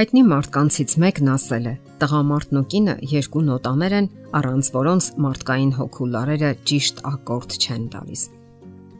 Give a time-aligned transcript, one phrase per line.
[0.00, 1.72] Հայտնի մարդկանցից մեկն ասել է.
[2.00, 4.06] տղամարդն ու կինը երկու նոտաներ են,
[4.38, 8.22] առանց որոնց մարդկային հոգու լարերը ճիշտ ակորդ չեն տալիս։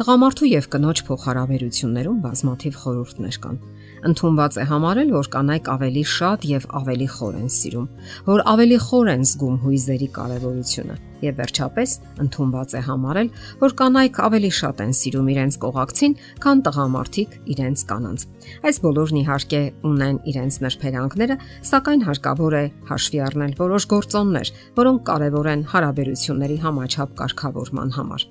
[0.00, 3.60] Տղամարդու եւ կնոջ փոխհարաբերություններում բազմաթիվ խորհուրդներ կան։
[4.06, 7.86] Ընթոնված է համարել, որ կանայք ավելի շատ եւ ավելի խոր են սիրում,
[8.26, 13.30] որ ավելի խոր են զգում հույզերի կարեւորությունը եւ վերջապես ընդունված է համարել,
[13.64, 18.26] որ կանայք ավելի շատ են սիրում իրենց կողակցին, քան տղամարդիկ իրենց կանանց։
[18.68, 21.36] Այս բոլորն իհարկե ունեն իրենց նրբերանգները,
[21.72, 28.28] սակայն հարկավոր է հաշվի առնել որոշ գործոններ, որոնք կարևոր են հարաբերությունների համաչափ կարգավորման համար։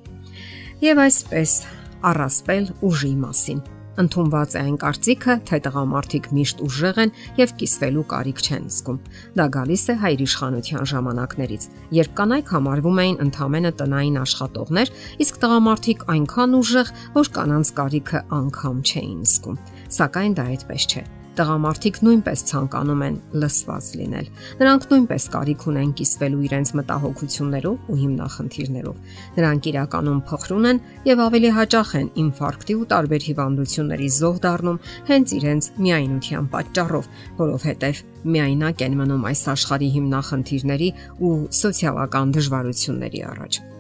[0.86, 1.62] Եվ այսպես
[2.06, 3.66] առասպել ուժի մասին
[4.02, 9.00] Ընթոնված է այն կարծիքը, թե տղամարդիկ միշտ ուժեղ են եւ կիսվելու կարիք չեն զգում։
[9.40, 14.96] Դա գալիս է հայրիշխանության ժամանակներից, երբ կանայք համարվում էին ընդհանրը տնային աշխատողներ,
[15.26, 19.62] իսկ տղամարդիկ այնքան ուժեղ, որ կանանց կարիքը անգամ չէին զգում։
[19.96, 21.06] Սակայն դա այդպես չէ
[21.36, 24.30] տղամարդիկ նույնպես ցանկանում են լսված լինել։
[24.62, 28.96] Նրանք նույնպես կարիք ունեն կիսվելու իրենց մտահոգություններով ու հիմնախնդիրներով։
[29.36, 35.36] Նրանք իրականում փխրուն են եւ ավելի հաճախ են ինֆարկտի ու տարբեր հիվանդությունների զոհ դառնում հենց
[35.40, 37.14] իրենց միայնության պատճառով,
[37.44, 38.04] որովհետեւ
[38.36, 40.90] միայնակ են մնում այս աշխարհի հիմնախնդիրների
[41.22, 43.75] ու սոցիալական դժվարությունների առաջ։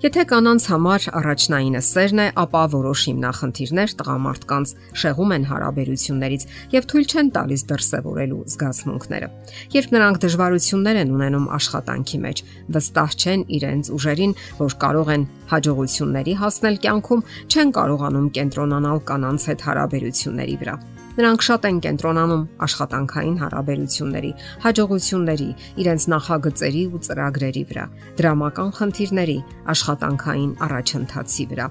[0.00, 4.70] Եթե կանանց համար առաջնայինը սերն է, ապա որոշ հիմնախնդիրներ տղամարդկանց
[5.02, 9.28] շեղում են հարաբերություններից եւ թույլ չեն տալիս դրսևորելու զգացմունքները։
[9.76, 12.42] Երբ նրանք դժվարություններ են ունենում աշխատանքի մեջ,
[12.80, 14.32] վստահ չեն իրենց ուժերին,
[14.64, 20.80] որ կարող են հաջողությունների հասնել կյանքում, չեն կարողանում կենտրոնանալ կանանց հետ հարաբերությունների վրա։
[21.18, 25.50] Նրանք շատ են կենտրոնանում աշխատանքային հարաբերությունների, հաջողությունների,
[25.82, 27.86] իրենց նախագծերի ու ծրագրերի վրա,
[28.20, 29.38] դրամական խնդիրների,
[29.74, 31.66] աշխատանքային առաջընթացի վրա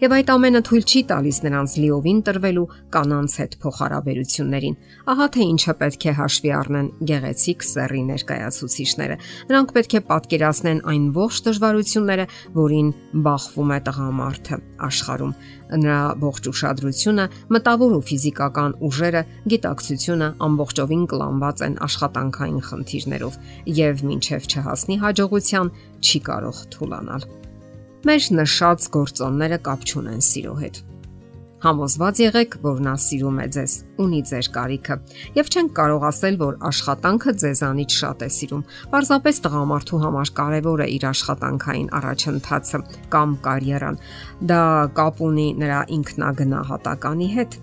[0.00, 2.62] եւ այդ ամենը թույլ չի տալիս նրանց լիովին տրվելու
[2.94, 4.76] կանանց հետ փոխհարաբերություններին։
[5.12, 9.18] Ահա թե ինչը պետք է հաշվի առնեն գեղեցիկ սեռի ներկայացուցիչները։
[9.50, 12.26] Նրանք պետք է պատկերացնեն այն ողջ դժվարությունները,
[12.56, 12.88] որին
[13.28, 14.58] բախվում է տղամարդը
[14.88, 15.34] աշխարհում։
[15.70, 23.38] Նրա ողջ ուշադրությունը, մտավոր ու ֆիզիկական ուժերը, գիտակցությունը ամբողջովին կլանված են աշխատանքային խնդիրներով
[23.80, 27.30] եւ ինչև չհասնի հաջողության, չի կարող թուլանալ
[28.08, 30.78] մեր նշած գործոնները կապ չունեն սիրո հետ։
[31.60, 34.96] Համոզված եղեք, որ նա սիրում է ձեզ, ունի ձեր կարիքը,
[35.36, 40.88] եւ չենք կարող ասել, որ աշխատանքը ձեզանից շատ է սիրում։ Պարզապես տղամարդու համար կարևոր է
[40.96, 42.80] իր աշխատանքային առաջընթացը
[43.12, 44.00] կամ կարիերան։
[44.48, 44.62] Դա
[44.96, 47.60] կապ ունի նրա ինքնագնահատականի հետ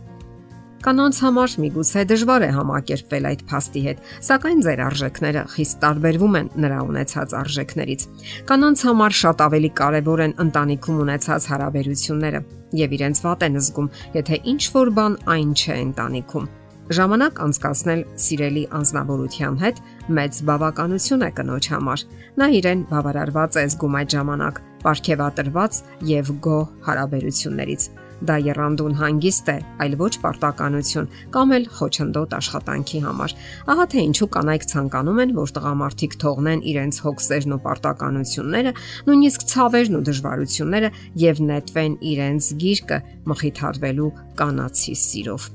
[0.85, 6.51] Կանանց համար միգուցե դժվար է համակերպվել այդ փաստի հետ, սակայն ձեր արժեքները խիստ տարբերվում են
[6.63, 8.05] նրա ունեցած արժեքներից։
[8.51, 12.41] Կանանց համար շատ ավելի կարևոր են ընտանիքում ունեցած հարաբերությունները
[12.77, 16.49] եւ իրենց վատ են զգում, եթե ինչ որ բան այն չէ ընտանիքում։
[16.87, 19.79] Ժամանակ անցկасնել սիրելի անznավորության հետ
[20.17, 22.03] մեծ բավականություն է կնոջ համար։
[22.39, 27.87] Նա իրեն բավարարված է զգում այդ ժամանակ, ապարքեվատրված եւ գոհ հարաբերություններից
[28.25, 33.35] Դա երանդուն հանգիստ է, այլ ոչ պարտականություն կամ էլ խոչընդոտ աշխատանքի համար։
[33.73, 38.73] Ահա թե ինչու կանայք ցանկանում են, որ տղամարդիկ թողնեն իրենց հոգսերն ու պարտականությունները,
[39.11, 40.91] նույնիսկ ցավերն ու դժվարությունները
[41.27, 44.11] եւ նետվեն իրենց գիրկը մխիթարվելու
[44.41, 45.49] կանացի սիրով։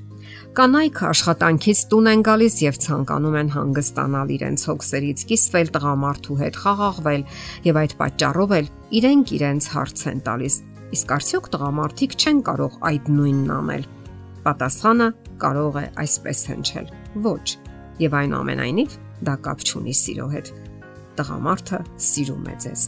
[0.52, 7.24] Կանայք աշխատանքից տուն են գալիս եւ ցանկանում են հանգստանալ իրենց հոգսերից, կիսվել տղամարդու հետ, խաղաղվել
[7.68, 8.68] եւ այդ պատճառով էլ
[9.00, 10.58] իրենք իրենց հարց են տալիս
[10.92, 13.84] Իսկ արդյոք տղամարդիկ չեն կարող այդ նույնն անել։
[14.42, 15.06] Պատասխանը
[15.42, 16.86] կարող է այսպես հնչել.
[17.26, 17.46] ոչ։
[18.02, 18.98] Եվ այնուամենայնիվ
[19.28, 20.52] դա կապ չունի սիրո հետ։
[21.16, 22.82] Տղամարդը սիրում է ձեզ։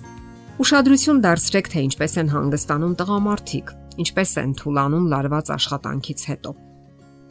[0.64, 3.72] Ուշադրություն դարձրեք, թե ինչպես են հանգստանում տղամարդիկ,
[4.04, 6.50] ինչպես են թուլանում լարված աշխատանքից հետո։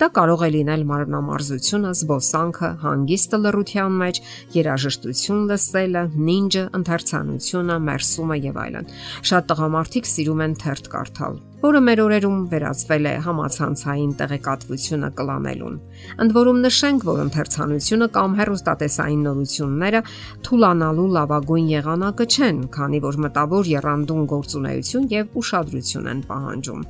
[0.01, 4.19] Դա կարող է լինել մարմնամարզությունը, զբոսանքը, հանգիստը լռության մեջ,
[4.55, 8.89] երաժշտություն լսելը, նինջը, ընթերցանությունը, մերսումը եւ այլն։
[9.29, 15.77] Շատ տղամարդիկ սիրում են թերթ կարդալ, որը մեր օրերում վերածվել է համացանցային տեղեկատվությունը կլանելուն։
[16.25, 20.03] Ընդ որում նշենք, որ ընթերցանությունը կամ հերոստատեսային նորությունները
[20.49, 26.83] թուլանալու լավագույն եղանակը չեն, քանի որ մտավոր երանդուն գործունեություն եւ ուշադրություն են պահանջում։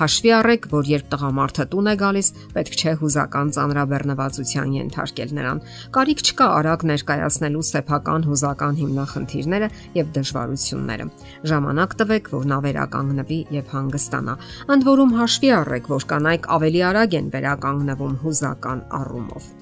[0.00, 5.58] Հաշվի առեք, որ երբ տղամարդը տուն է գալիս, պետք չէ հուզական ծանրաբեռնվածության ենթարկել նրան։
[5.92, 9.68] Կարիք չկա արագ ներկայացնելու սեփական հուզական հիմնախնդիրները
[10.00, 11.08] եւ դժվարությունները։
[11.52, 14.38] Ժամանակ տվեք, որ նա վերականգնվի եւ հանգստանա։
[14.72, 19.52] Ընդ որում հաշվի առեք, որ կանայք ավելի արագ են վերականգնվում հուզական առումով։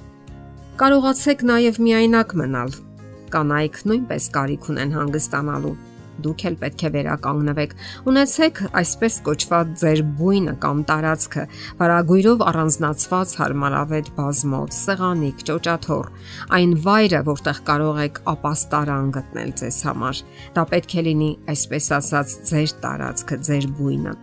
[0.79, 2.81] Կարողացեք նաև միայնակ մնալ։
[3.35, 5.77] Կանայք նույնպես կարիք ունեն հանգստանալու
[6.25, 7.75] դուք էլ պետք է վերականգնվեք։
[8.13, 11.45] Ունեցեք այսպես կոչված ձեր բույնը կամ տարածքը,
[11.83, 16.11] վարագույրով առանձնացված հարմարավետ բազմոց, սեղանիկ, ճոճաթոռ,
[16.59, 20.25] այն վայրը, որտեղ կարող եք ապաստարան գտնել ձեզ համար։
[20.59, 24.19] Դա պետք է լինի, այսպես ասած, ձեր տարածքը, ձեր բույնը։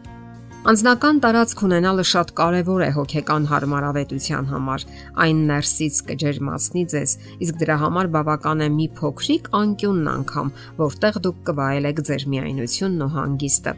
[0.66, 4.86] Անձնական տարածք ունենալը շատ կարևոր է հոգեկան հարմարավետության համար։
[5.22, 7.12] Այն ներսից կջերմացնի ձեզ,
[7.46, 13.10] իսկ դրա համար բավական է մի փոքրիկ անկյունն անգամ, որտեղ դուք կվայելեք ձեր միայնությունն ու
[13.14, 13.74] հանգիստը։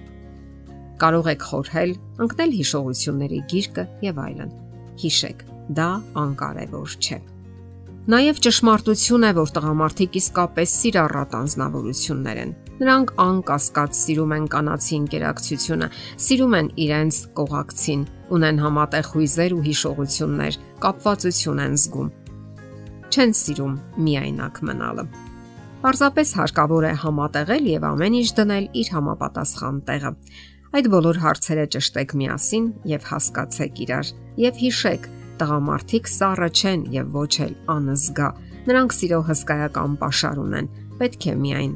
[1.04, 1.92] Կարող եք խորհել,
[2.24, 4.56] ընկնել հիշողությունների գիրկը եւ այլն։
[5.04, 5.44] Հիշեք,
[5.76, 5.90] դա
[6.24, 7.20] անկարևոր չէ։
[8.16, 15.88] Նաև ճշմարտություն է, որ տղամարդիկ իսկապես սիրառատ անznավորություններ են։ Նրանք անկասկած սիրում են կանացի ինտերակցիոնը,
[16.26, 18.04] սիրում են իրենց կողակցին,
[18.38, 22.12] ունեն համատեղ հույզեր ու հիշողություններ, կապվածություն են զգում։
[23.08, 23.76] Չեն սիրում
[24.08, 25.08] միայնակ մնալը։
[25.82, 30.12] Պարզապես հարկավոր է համատեղել եւ ամեն ինչ դնել իր համապատասխան տեղը։
[30.78, 34.10] Այդ բոլոր հարցերը ճշտեք միասին եւ հասկացեք իրար
[34.44, 38.30] եւ հիշեք, Տղամարդիկ սառը չեն եւ ոչ էլ անզգա։
[38.68, 41.76] Նրանք սիրո հսկայական ապաշար ունեն։ Պետք է միայն